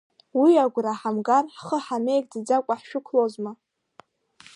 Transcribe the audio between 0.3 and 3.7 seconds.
Уи агәра ҳамгар ҳхы ҳамеигӡаӡакәа ҳшәықәлозма?